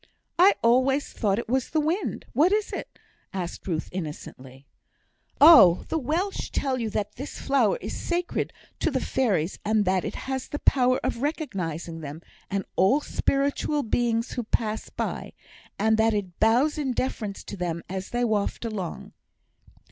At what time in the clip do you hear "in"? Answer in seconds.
16.79-16.93